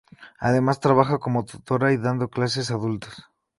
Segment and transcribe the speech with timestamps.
[0.39, 3.23] Además trabaja como tutora y dando clases a adultos.